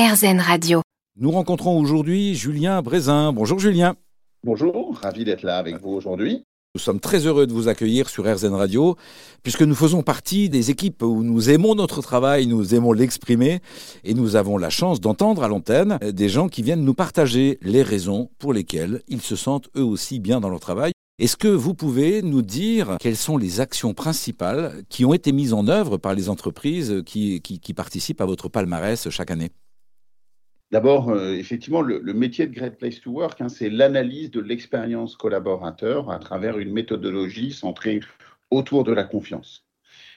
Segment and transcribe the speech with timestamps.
[0.00, 0.80] RZN Radio.
[1.18, 3.34] Nous rencontrons aujourd'hui Julien Brézin.
[3.34, 3.96] Bonjour Julien.
[4.42, 6.42] Bonjour, ravi d'être là avec vous aujourd'hui.
[6.74, 8.96] Nous sommes très heureux de vous accueillir sur RZN Radio,
[9.42, 13.60] puisque nous faisons partie des équipes où nous aimons notre travail, nous aimons l'exprimer,
[14.02, 17.82] et nous avons la chance d'entendre à l'antenne des gens qui viennent nous partager les
[17.82, 20.92] raisons pour lesquelles ils se sentent eux aussi bien dans leur travail.
[21.18, 25.52] Est-ce que vous pouvez nous dire quelles sont les actions principales qui ont été mises
[25.52, 29.50] en œuvre par les entreprises qui, qui, participent à votre palmarès chaque année?
[30.70, 35.16] D'abord, euh, effectivement, le, métier de Great Place to Work, hein, c'est l'analyse de l'expérience
[35.16, 38.00] collaborateur à travers une méthodologie centrée
[38.50, 39.66] autour de la confiance.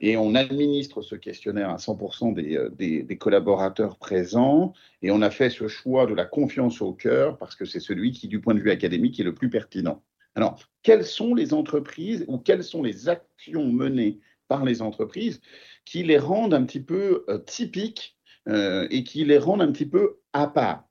[0.00, 4.74] Et on administre ce questionnaire à 100% des, euh, des, collaborateurs présents.
[5.00, 8.12] Et on a fait ce choix de la confiance au cœur parce que c'est celui
[8.12, 10.02] qui, du point de vue académique, est le plus pertinent.
[10.34, 15.40] Alors, quelles sont les entreprises ou quelles sont les actions menées par les entreprises
[15.86, 19.86] qui les rendent un petit peu euh, typiques euh, et qui les rendent un petit
[19.86, 20.88] peu à part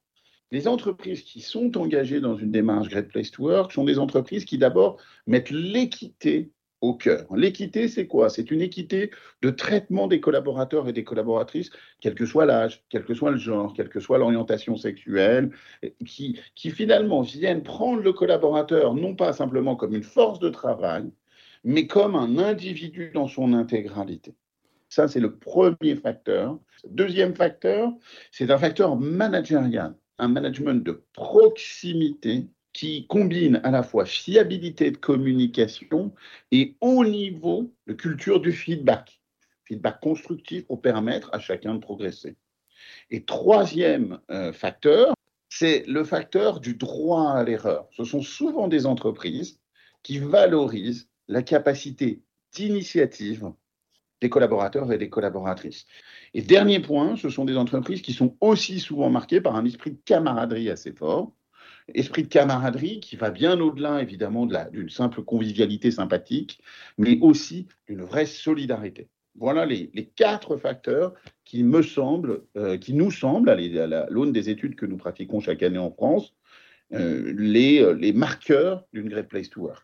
[0.51, 4.45] Les entreprises qui sont engagées dans une démarche Great Place to Work sont des entreprises
[4.45, 6.51] qui d'abord mettent l'équité
[6.83, 7.25] au cœur.
[7.35, 8.29] L'équité, c'est quoi?
[8.29, 9.09] C'est une équité
[9.41, 11.69] de traitement des collaborateurs et des collaboratrices,
[12.01, 15.51] quel que soit l'âge, quel que soit le genre, quelle que soit l'orientation sexuelle,
[16.05, 21.09] qui, qui finalement viennent prendre le collaborateur non pas simplement comme une force de travail,
[21.63, 24.35] mais comme un individu dans son intégralité.
[24.93, 26.59] Ça, c'est le premier facteur.
[26.87, 27.91] Deuxième facteur,
[28.31, 34.97] c'est un facteur managérial, un management de proximité qui combine à la fois fiabilité de
[34.97, 36.13] communication
[36.51, 39.19] et haut niveau de culture du feedback.
[39.65, 42.35] Feedback constructif pour permettre à chacun de progresser.
[43.09, 45.15] Et troisième euh, facteur,
[45.49, 47.87] c'est le facteur du droit à l'erreur.
[47.93, 49.59] Ce sont souvent des entreprises
[50.03, 52.21] qui valorisent la capacité
[52.53, 53.53] d'initiative
[54.23, 55.85] des collaborateurs et des collaboratrices.
[56.33, 59.91] Et dernier point, ce sont des entreprises qui sont aussi souvent marquées par un esprit
[59.91, 61.33] de camaraderie assez fort,
[61.93, 66.61] esprit de camaraderie qui va bien au-delà évidemment d'une simple convivialité sympathique,
[66.97, 69.09] mais aussi d'une vraie solidarité.
[69.35, 71.13] Voilà les, quatre facteurs
[71.43, 75.63] qui me semblent, euh, qui nous semblent, à l'aune des études que nous pratiquons chaque
[75.63, 76.33] année en France,
[76.91, 79.83] les, euh, les marqueurs d'une Great Place to Work.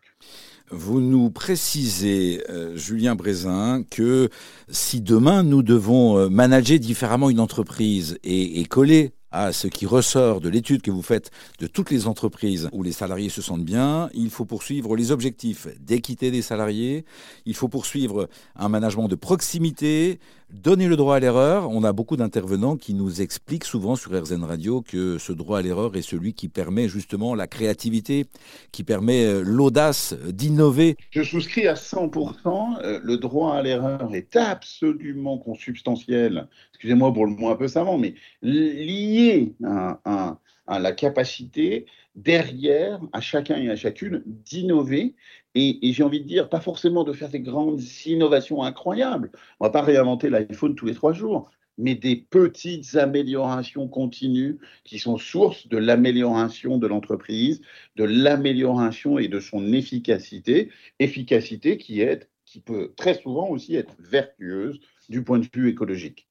[0.70, 2.44] Vous nous précisez,
[2.76, 4.28] Julien Brézin, que
[4.68, 10.48] si demain nous devons manager différemment une entreprise et coller à ce qui ressort de
[10.48, 14.30] l'étude que vous faites de toutes les entreprises où les salariés se sentent bien, il
[14.30, 17.04] faut poursuivre les objectifs d'équité des salariés,
[17.46, 20.18] il faut poursuivre un management de proximité,
[20.52, 21.68] donner le droit à l'erreur.
[21.70, 25.62] On a beaucoup d'intervenants qui nous expliquent souvent sur RZN Radio que ce droit à
[25.62, 28.26] l'erreur est celui qui permet justement la créativité,
[28.72, 30.96] qui permet euh, l'audace d'innover.
[31.10, 32.82] Je souscris à 100%.
[32.82, 37.98] Euh, le droit à l'erreur est absolument consubstantiel, excusez-moi pour le mot un peu savant,
[37.98, 45.14] mais lié à, à la capacité derrière à chacun et à chacune d'innover
[45.54, 49.32] et, j'ai envie de dire, pas forcément de faire des grandes innovations incroyables.
[49.58, 54.98] On va pas réinventer l'iPhone tous les trois jours, mais des petites améliorations continues qui
[54.98, 57.62] sont source de l'amélioration de l'entreprise,
[57.96, 65.24] de l'amélioration et de son efficacité, efficacité qui peut très souvent aussi être vertueuse du
[65.24, 66.29] point de vue écologique.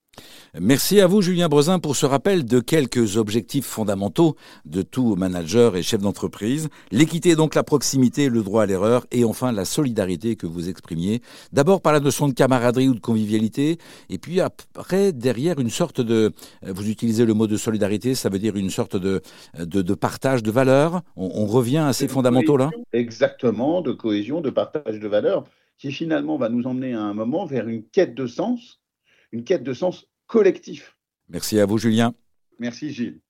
[0.60, 4.36] Merci à vous, Julien Brezin, pour ce rappel de quelques objectifs fondamentaux
[4.66, 6.70] de tout manager et chef d'entreprise.
[6.92, 11.22] L'équité, donc la proximité, le droit à l'erreur et enfin la solidarité que vous exprimiez.
[11.54, 13.78] D'abord par la notion de camaraderie ou de convivialité
[14.10, 16.32] et puis après, derrière, une sorte de,
[16.66, 19.22] vous utilisez le mot de solidarité, ça veut dire une sorte de,
[19.58, 21.02] de, partage de valeurs.
[21.16, 25.46] On, on revient à ces fondamentaux là Exactement, de cohésion, de partage de valeurs
[25.78, 28.80] qui finalement va nous emmener à un moment vers une quête de sens
[29.32, 30.98] une quête de sens collectif.
[31.30, 32.14] Merci à vous, Julien.
[32.60, 33.22] Merci, Gilles.